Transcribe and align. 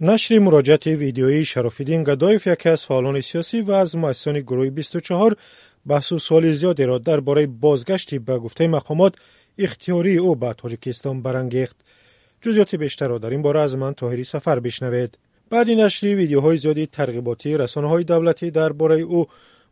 нашри 0.00 0.38
муроҷиати 0.38 0.96
видеоии 0.96 1.44
шарофиддин 1.44 2.04
гадоев 2.04 2.46
яке 2.46 2.68
аз 2.68 2.86
фаъолони 2.86 3.22
сиёсӣ 3.22 3.62
ва 3.62 3.74
аз 3.80 3.94
муассисони 3.94 4.40
гурӯҳи 4.48 4.70
бисту 4.78 4.98
чаҳор 5.08 5.32
баҳсусоли 5.90 6.50
зиёдеро 6.60 6.98
дар 7.08 7.20
бораи 7.20 7.46
бозгашти 7.46 8.18
ба 8.18 8.34
гуфтаи 8.44 8.68
мақомот 8.76 9.14
ихтиёрии 9.64 10.22
ӯ 10.28 10.32
ба 10.42 10.50
тоҷикистон 10.60 11.16
барангехт. 11.26 11.76
Ҷузъиёти 12.42 12.76
бештарро 12.84 13.18
дар 13.18 13.32
ин 13.36 13.42
бора 13.42 13.62
аз 13.66 13.74
ман 13.82 13.94
тоҳирӣ 14.00 14.24
сафар 14.24 14.58
бишнавед. 14.66 15.10
Баъди 15.50 15.74
нашри 15.82 16.10
видеоҳои 16.20 16.60
зиёди 16.64 16.90
тарғиботии 16.96 17.58
расонаҳои 17.62 18.08
давлатӣ 18.12 18.50
дар 18.58 18.72
бораи 18.80 19.04
ӯ 19.18 19.22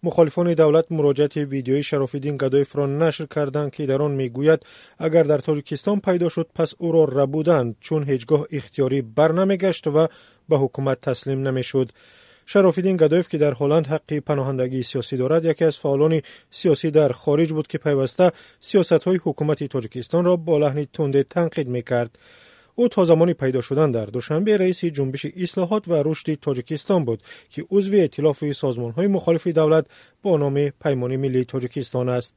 مخالفان 0.03 0.55
دولت 0.55 0.93
مراجعت 0.93 1.37
ویدیوی 1.37 1.83
شرافیدین 1.83 2.37
گدایف 2.37 2.77
را 2.77 2.87
نشر 2.87 3.27
کردند 3.27 3.71
که 3.71 3.87
در 3.87 4.03
آن 4.03 4.11
می‌گوید 4.11 4.61
اگر 4.99 5.23
در 5.23 5.39
تاجیکستان 5.39 6.01
پیدا 6.01 6.29
شد 6.29 6.49
پس 6.55 6.75
او 6.79 6.93
را 6.93 7.05
ربودند 7.05 7.77
چون 7.81 8.05
هیچگاه 8.05 8.47
اختیاری 8.51 9.03
برنمیگشت 9.03 9.87
و 9.87 10.09
به 10.49 10.57
حکومت 10.59 11.01
تسلیم 11.01 11.49
نمی‌شد. 11.49 11.91
شرافیدین 12.47 12.97
گدایف 12.97 13.29
که 13.29 13.39
در 13.39 13.55
هلند 13.55 13.87
حق 13.87 14.13
پناهندگی 14.19 14.83
سیاسی 14.83 15.17
دارد 15.17 15.45
یکی 15.45 15.65
از 15.65 15.79
فعالان 15.79 16.23
سیاسی 16.51 16.91
در 16.91 17.13
خارج 17.13 17.53
بود 17.53 17.67
که 17.67 17.79
پیوسته 17.79 18.33
سیاست 18.61 18.93
های 18.93 19.21
حکومت 19.25 19.65
تاجیکستان 19.65 20.25
را 20.25 20.37
با 20.37 20.59
ӯ 22.83 22.89
то 22.95 23.05
замони 23.05 23.35
пайдо 23.35 23.61
шудан 23.69 23.91
дар 23.93 24.11
душанбе 24.17 24.53
раиси 24.63 24.95
ҷунбиши 24.97 25.29
ислоҳот 25.45 25.85
ва 25.91 25.99
рушди 26.07 26.35
тоҷикистон 26.47 27.01
буд 27.09 27.21
ки 27.53 27.61
узви 27.77 27.99
эътилофи 28.05 28.59
созмонҳои 28.63 29.09
мухолифи 29.17 29.53
давлат 29.61 29.85
бо 30.23 30.31
номи 30.43 30.65
паймони 30.83 31.17
миллии 31.25 31.49
тоҷикистон 31.53 32.09
аст. 32.19 32.33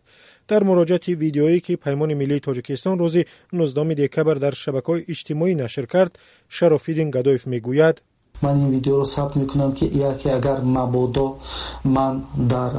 Дар 0.49 0.61
муроҷиати 0.69 1.11
видеоӣ 1.23 1.57
ки 1.65 1.73
паймони 1.85 2.15
миллии 2.21 2.45
тоҷикистон 2.47 2.95
рӯзи 3.03 3.21
19 3.51 3.95
декабр 4.03 4.35
дар 4.45 4.53
шабакаҳои 4.63 5.05
иҷтимоӣ 5.13 5.53
нашр 5.63 5.85
кард 5.93 6.11
шарофиддин 6.55 7.09
гадоев 7.15 7.43
мегӯяд 7.53 7.97
ман 8.41 8.55
ин 8.63 8.69
видеоро 8.75 9.05
сабт 9.05 9.35
мекунам 9.35 9.71
ки 9.77 9.85
яке 10.11 10.29
агар 10.39 10.61
мабодо 10.61 11.37
ман 11.83 12.25
дар 12.35 12.71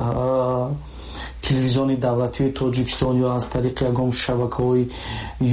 телевизиони 1.42 1.96
давлатии 1.96 2.52
тоҷикистон 2.60 3.14
ё 3.26 3.28
аз 3.38 3.44
тариқи 3.54 3.82
ягон 3.90 4.10
шабакаҳои 4.22 4.84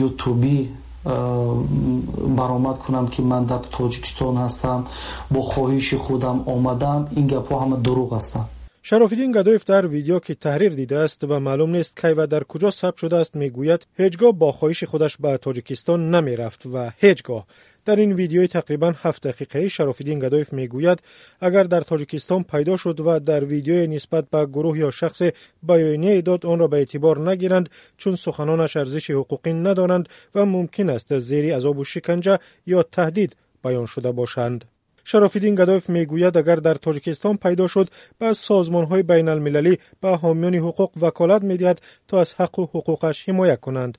ютубӣ 0.07 0.57
баромад 1.05 2.77
кунам 2.85 3.07
ки 3.07 3.21
ман 3.21 3.45
дар 3.45 3.61
тоҷикистон 3.77 4.35
ҳастам 4.37 4.85
бо 5.29 5.39
хоҳиши 5.41 5.97
худам 5.97 6.37
омадам. 6.45 7.07
Ин 7.19 7.27
гапҳо 7.27 7.55
ҳама 7.61 7.77
дурӯғ 7.85 8.11
ҳастанд 8.17 8.47
شرافیدین 8.89 9.31
گدایف 9.31 9.63
در 9.65 9.87
ویدیو 9.87 10.19
که 10.19 10.35
تحریر 10.35 10.73
دیده 10.73 10.97
است 10.97 11.23
و 11.23 11.39
معلوم 11.39 11.75
نیست 11.75 12.01
کی 12.01 12.07
و 12.07 12.27
در 12.27 12.43
کجا 12.43 12.71
ثبت 12.71 12.97
شده 12.97 13.15
است 13.15 13.35
می‌گوید 13.35 13.87
هیچگاه 13.97 14.31
با 14.31 14.51
خواهش 14.51 14.83
خودش 14.83 15.17
به 15.17 15.37
تاجیکستان 15.37 16.15
نمی 16.15 16.35
رفت 16.35 16.65
و 16.65 16.91
هیچگاه. 16.97 17.47
در 17.85 17.95
این 17.95 18.13
ویدیوی 18.13 18.47
تقریبا 18.47 18.93
7 19.01 19.27
دقیقه 19.27 19.67
شرافیدین 19.67 20.19
گدایف 20.19 20.53
می‌گوید 20.53 21.01
اگر 21.41 21.63
در 21.63 21.81
تاجیکستان 21.81 22.43
پیدا 22.43 22.77
شد 22.77 22.99
و 22.99 23.19
در 23.19 23.43
ویدیو 23.43 23.87
نسبت 23.87 24.29
به 24.29 24.45
گروه 24.45 24.77
یا 24.77 24.91
شخص 24.91 25.21
بیانیه 25.63 26.21
داد 26.21 26.45
آن 26.45 26.59
را 26.59 26.67
به 26.67 26.77
اعتبار 26.77 27.31
نگیرند 27.31 27.69
چون 27.97 28.15
سخنانش 28.15 28.77
ارزش 28.77 29.11
حقوقی 29.11 29.53
ندارند 29.53 30.09
و 30.35 30.45
ممکن 30.45 30.89
است 30.89 31.19
زیر 31.19 31.55
عذاب 31.55 31.77
و 31.77 31.83
شکنجه 31.83 32.39
یا 32.65 32.83
تهدید 32.83 33.35
بیان 33.63 33.85
شده 33.85 34.11
باشند. 34.11 34.65
Шарофиддин 35.11 35.55
гадоев 35.59 35.85
мегӯяд 35.95 36.35
агар 36.41 36.59
дар 36.67 36.77
тоҷикистон 36.85 37.35
пайдо 37.43 37.65
шуд 37.73 37.87
ба 38.19 38.29
созмонҳои 38.47 39.03
байналмилалӣ 39.11 39.73
ба 40.03 40.11
ҳомиёни 40.23 40.59
ҳуқуқ 40.65 40.91
ваколат 41.03 41.41
медиҳад 41.51 41.77
то 42.09 42.13
аз 42.23 42.29
ҳаққу 42.39 42.61
ҳуқуқаш 42.73 43.15
ҳимоя 43.25 43.57
кунанд. 43.65 43.93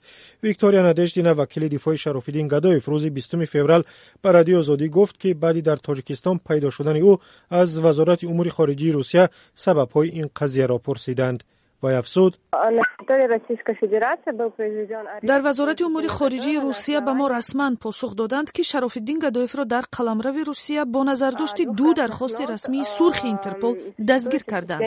Виктория 0.47 0.83
надеждина 0.89 1.33
вакили 1.41 1.69
дифои 1.75 2.02
шарофиддин 2.05 2.47
гадоев 2.55 2.84
рӯзи 2.92 3.11
бистуми 3.19 3.47
феврал 3.55 3.83
ба 4.22 4.28
радиои 4.39 4.61
озодӣ 4.62 4.86
гуфт 4.97 5.17
ки 5.22 5.30
баъди 5.42 5.62
дар 5.69 5.78
тоҷикистон 5.86 6.36
пайдо 6.47 6.69
шудани 6.77 7.00
ӯ 7.11 7.12
аз 7.61 7.70
вазорати 7.84 8.27
умури 8.33 8.50
хориҷии 8.56 8.97
русия 8.98 9.24
сабабҳои 9.64 10.14
ин 10.20 10.27
қазияро 10.39 10.78
пурсиданд 10.86 11.41
вай 11.83 11.97
афзуд 11.97 12.39
дар 15.23 15.41
вазорати 15.41 15.83
умури 15.85 16.08
хориҷии 16.08 16.58
русия 16.67 17.01
ба 17.01 17.13
мо 17.14 17.29
расман 17.29 17.77
посух 17.77 18.14
доданд 18.14 18.52
ки 18.52 18.63
шарофиддин 18.63 19.18
гадоевро 19.18 19.64
дар 19.64 19.85
қаламрави 19.96 20.42
русия 20.45 20.85
бо 20.85 21.05
назардошти 21.05 21.64
ду 21.67 21.95
дархости 21.95 22.42
расмии 22.52 22.85
сурхи 22.85 23.27
интерпол 23.29 23.77
дастгир 23.98 24.42
карданд 24.45 24.83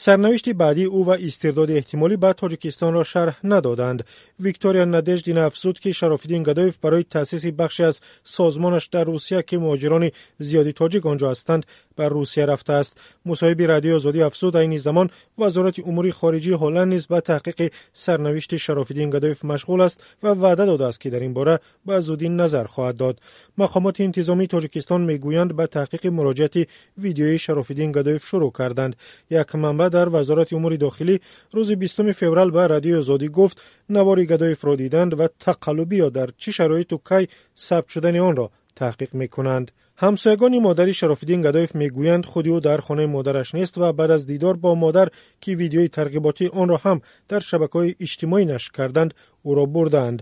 سرنوشت 0.00 0.48
بعدی 0.48 0.84
او 0.84 1.06
و 1.06 1.10
استرداد 1.10 1.70
احتمالی 1.70 2.16
به 2.16 2.32
تاجیکستان 2.32 2.94
را 2.94 3.02
شرح 3.02 3.38
ندادند. 3.44 4.04
ویکتوریا 4.40 4.84
ندژدین 4.84 5.38
افزود 5.38 5.78
که 5.78 5.92
شرافیدین 5.92 6.42
گدایف 6.42 6.76
برای 6.76 7.02
تأسیس 7.02 7.46
بخشی 7.46 7.84
از 7.84 8.00
سازمانش 8.22 8.86
در 8.86 9.04
روسیه 9.04 9.42
که 9.42 9.58
مهاجران 9.58 10.10
زیادی 10.38 10.72
تاجیک 10.72 11.06
آنجا 11.06 11.30
هستند 11.30 11.66
به 11.96 12.08
روسیه 12.08 12.46
رفته 12.46 12.72
است. 12.72 13.00
مصاحبی 13.26 13.66
رادیو 13.66 13.94
آزادی 13.94 14.22
افزود 14.22 14.56
این 14.56 14.78
زمان 14.78 15.10
وزارت 15.38 15.78
امور 15.78 16.10
خارجه 16.10 16.56
هلند 16.56 16.88
نیز 16.88 17.06
به 17.06 17.20
تحقیق 17.20 17.72
سرنوشت 17.92 18.56
شرافیدین 18.56 19.10
گدایف 19.10 19.44
مشغول 19.44 19.80
است 19.80 20.04
و 20.22 20.28
وعده 20.28 20.66
داده 20.66 20.84
است 20.84 21.00
که 21.00 21.10
در 21.10 21.20
این 21.20 21.34
باره 21.34 21.60
به 21.86 22.00
زودی 22.00 22.28
نظر 22.28 22.64
خواهد 22.64 22.96
داد. 22.96 23.20
مقامات 23.58 24.00
انتظامی 24.00 24.46
تاجیکستان 24.46 25.00
می‌گویند 25.00 25.56
به 25.56 25.66
تحقیق 25.66 26.06
مراجعه 26.06 26.66
ویدیوی 26.98 27.38
شرافیدین 27.38 27.92
گدایف 27.92 28.26
شروع 28.26 28.52
کردند. 28.58 28.96
як 29.37 29.53
манба 29.53 29.89
дар 29.89 30.07
вазорати 30.09 30.55
умури 30.55 30.77
дохилӣ 30.77 31.15
рӯзи 31.55 31.75
бистуми 31.75 32.13
феврал 32.21 32.49
ба 32.51 32.63
радиои 32.73 32.99
озодӣ 33.01 33.27
гуфт 33.37 33.57
навори 33.95 34.25
гадоевро 34.31 34.73
диданд 34.83 35.11
ва 35.19 35.27
тақаллубӣ 35.45 35.97
ё 36.05 36.09
дар 36.17 36.29
чӣ 36.41 36.49
шароиту 36.57 36.97
кай 37.09 37.23
сабт 37.67 37.89
шудани 37.93 38.19
онро 38.29 38.45
таҳқиқ 38.79 39.11
мекунанд 39.21 39.67
ҳамсоягони 40.03 40.59
модари 40.67 40.93
шарофиддин 40.99 41.41
гадоев 41.47 41.71
мегӯянд 41.81 42.25
худи 42.31 42.49
ӯ 42.57 42.59
дар 42.67 42.79
хонаи 42.87 43.13
модараш 43.15 43.49
нест 43.57 43.73
ва 43.81 43.89
баъд 43.99 44.11
аз 44.17 44.23
дидор 44.31 44.55
бо 44.63 44.71
модар 44.83 45.07
ки 45.43 45.51
видеои 45.61 45.93
тарғиботӣ 45.97 46.45
онро 46.61 46.77
ҳам 46.85 46.99
дар 47.31 47.41
шабакаҳои 47.49 47.95
иҷтимоӣ 48.05 48.43
нашр 48.53 48.71
карданд 48.77 49.11
ӯро 49.49 49.65
бурданд 49.75 50.19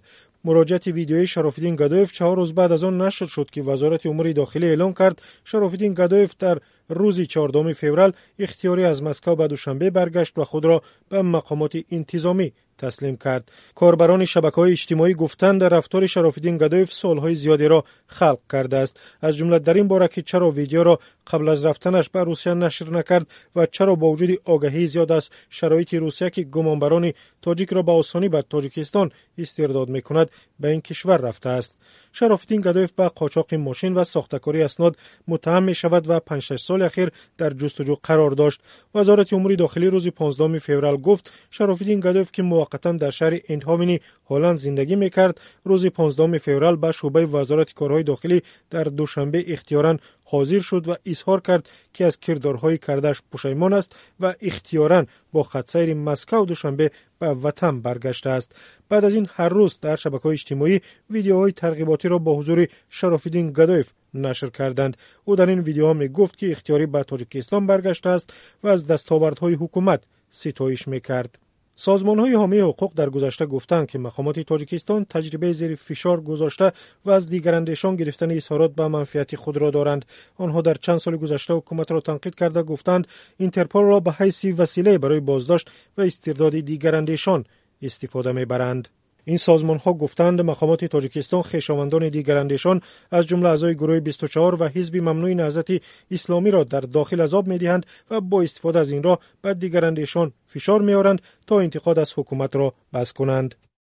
муроҷиати 0.48 0.92
видеои 1.00 1.32
шарофиддин 1.34 1.76
гадоев 1.82 2.10
чаҳор 2.18 2.38
рӯз 2.42 2.52
баъд 2.60 2.72
аз 2.76 2.84
он 2.90 2.96
нашр 3.04 3.28
шуд 3.36 3.50
ки 3.54 3.62
вазорати 3.70 4.08
умури 4.14 4.34
дохилӣ 4.40 4.68
эълон 4.72 4.94
кард 5.00 5.18
шарофиддин 5.50 5.94
гадоев 6.02 6.32
дар 6.44 6.58
روزی 6.89 7.27
14 7.27 7.73
فوریه 7.73 8.13
اختیاری 8.39 8.85
از 8.85 9.03
مسکو 9.03 9.37
به 9.37 9.47
دوشنبه 9.49 9.91
برگشت 9.91 10.39
و 10.39 10.45
خود 10.45 10.65
را 10.65 10.83
به 11.09 11.23
مقامات 11.23 11.77
انتظامی 11.91 12.53
تسلیم 12.79 13.17
کرد. 13.17 13.53
کاربران 13.75 14.25
شبکه 14.25 14.57
های 14.57 14.73
اجتماعی 14.73 15.15
گفتند 15.15 15.61
در 15.61 15.69
رفتار 15.69 16.07
شرافالدین 16.07 16.57
گدایف 16.57 16.93
سالهای 16.93 17.35
زیادی 17.35 17.69
را 17.69 17.85
خلق 18.07 18.39
کرده 18.53 18.77
است. 18.77 19.01
از 19.21 19.37
جمله 19.37 19.59
در 19.59 19.75
این 19.75 19.89
باره 19.89 20.09
که 20.09 20.23
چرا 20.23 20.51
ویدیو 20.51 20.83
را 20.83 20.99
قبل 21.27 21.49
از 21.49 21.65
رفتنش 21.65 22.09
به 22.09 22.25
روسیه 22.25 22.55
نشر 22.55 22.91
نکرد 22.91 23.27
و 23.57 23.67
چرا 23.67 23.95
با 23.95 24.11
وجود 24.11 24.31
آگاهی 24.45 24.87
زیاد 24.87 25.13
از 25.13 25.31
شرایط 25.51 25.95
روسیه 25.95 26.31
که 26.31 26.43
گمانبران 26.43 27.13
تاجیک 27.43 27.73
را 27.73 27.83
به 27.83 27.93
آسانی 27.93 28.29
به 28.29 28.43
تاجیکستان 28.51 29.11
استرداد 29.39 29.89
می‌کند 29.89 30.31
به 30.61 30.69
این 30.69 30.81
کشور 30.81 31.17
رفته 31.17 31.49
است. 31.49 31.77
شرافالدین 32.13 32.61
گدایف 32.61 32.93
به 32.93 33.09
قاچاق 33.09 33.55
ماشین 33.55 33.95
و 33.95 34.05
ساختکاری 34.05 34.63
اسناد 34.63 34.97
متهم 35.29 35.63
می‌شود 35.63 36.11
و 36.11 36.21
5 36.21 36.43
سال 36.77 36.83
اخیر 36.83 37.11
در 37.39 37.51
جستجو 37.51 37.97
قرار 38.03 38.31
داشت. 38.31 38.61
وزارت 38.95 39.33
امور 39.33 39.55
داخلی 39.55 39.87
روز 39.87 40.09
15 40.09 40.59
فوریه 40.59 40.97
گفت 40.97 41.31
شرافالدین 41.51 42.01
گدایف 42.01 42.33
که 42.33 42.43
موقتا 42.43 42.93
در 42.93 43.11
شهر 43.11 43.41
اندهاونی 43.49 44.01
هلند 44.31 44.57
زندگی 44.57 44.97
می‌کرد 44.97 45.41
روز 45.65 45.87
15 45.87 46.39
فوریه 46.39 46.77
به 46.77 46.93
شعبه 46.93 47.27
وزارت 47.27 47.75
کارهای 47.75 48.03
داخلی 48.03 48.43
در 48.71 48.85
دوشنبه 48.85 49.53
اختیارا 49.53 49.97
حاضر 50.29 50.61
شد 50.61 50.89
و 50.89 50.95
اظهار 51.07 51.41
کرد 51.41 51.69
که 51.93 52.05
از 52.05 52.21
کردارهای 52.21 52.79
کردش 52.79 53.23
پشیمان 53.33 53.73
است 53.73 53.97
و 54.21 54.35
اختیارا 54.41 55.07
با 55.33 55.43
خطسیر 55.43 55.95
مسکو 55.95 56.45
دوشنبه 56.45 56.91
به 57.19 57.29
وطن 57.29 57.81
برگشته 57.81 58.31
است. 58.31 58.53
بعد 58.89 59.05
از 59.05 59.15
این 59.15 59.29
هر 59.35 59.49
روز 59.49 59.81
در 59.81 59.97
شبکه 59.97 60.23
های 60.23 60.33
اجتماعی 60.33 60.81
ویدیوهای 61.11 61.53
ترغیباتی 61.53 62.09
را 62.09 62.19
با 62.19 62.35
حضور 62.35 62.67
شرافیدین 62.91 63.53
گدایف 63.53 63.91
نشر 64.15 64.49
کردند. 64.49 64.97
او 65.25 65.37
در 65.37 65.47
این 65.47 65.61
ویدیوها 65.61 65.93
می 65.93 66.09
گفت 66.09 66.39
که 66.39 66.51
اختیاری 66.51 66.87
به 66.87 67.03
تاجیکستان 67.03 67.67
برگشته 67.67 68.09
است 68.09 68.33
و 68.63 68.69
از 68.69 68.87
دستاوردهای 68.87 69.55
حکومت 69.55 70.03
ستایش 70.31 70.89
می 70.89 71.01
کرد. 71.01 71.46
Созмонҳои 71.85 72.39
ҳомии 72.43 72.67
ҳуқуқ 72.69 72.91
дар 73.01 73.09
гузашта 73.17 73.45
гуфтанд 73.55 73.89
ки 73.91 73.97
мақомоти 74.07 74.49
тоҷикистон 74.51 75.01
таҷрибаи 75.15 75.55
зери 75.61 75.77
фишор 75.89 76.19
гузошта 76.31 76.67
ва 77.05 77.13
аз 77.19 77.25
дигарандешон 77.33 77.95
гирифтани 78.01 78.35
изҳорот 78.41 78.73
ба 78.79 78.85
манфиати 78.97 79.37
худро 79.43 79.69
доранд. 79.79 80.03
Онҳо 80.45 80.61
дар 80.69 80.77
чанд 80.85 81.01
соли 81.05 81.17
гузашта 81.25 81.53
ҳукуматро 81.59 81.99
танқид 82.09 82.35
карда 82.41 82.63
гуфтанд 82.71 83.09
интерполро 83.47 83.97
ба 84.07 84.13
ҳайси 84.21 84.49
василае 84.61 84.99
барои 85.05 85.27
боздошт 85.31 85.67
ва 85.97 86.03
истирдоди 86.11 86.61
дигарандешон 86.71 87.41
истифода 87.89 88.31
мебаранд 88.41 88.85
این 89.29 89.37
سازمان 89.37 89.79
ها 89.79 89.93
گفتند 89.93 90.41
مقامات 90.41 90.85
تاجیکستان 90.85 91.43
خیشاوندان 91.43 92.09
دیگر 92.09 92.37
اندیشان 92.37 92.81
از 93.11 93.27
جمله 93.27 93.49
اعضای 93.49 93.75
گروه 93.75 94.01
24 94.01 94.63
و 94.63 94.69
حزب 94.69 94.97
ممنوع 94.97 95.35
نهضت 95.35 95.69
اسلامی 96.11 96.51
را 96.51 96.65
در 96.65 96.81
داخل 96.81 97.21
عذاب 97.21 97.47
می 97.47 97.59
دهند 97.59 97.87
و 98.11 98.21
با 98.21 98.43
استفاده 98.43 98.79
از 98.79 98.91
این 98.91 99.03
را 99.03 99.19
به 99.43 99.55
دیگر 99.55 99.85
اندیشان 99.85 100.33
فشار 100.47 100.83
می 100.83 100.95
آورند 100.95 101.23
تا 101.47 101.61
انتقاد 101.61 101.99
از 101.99 102.13
حکومت 102.17 102.57
را 102.57 102.75
بس 102.93 103.13
کنند. 103.13 103.55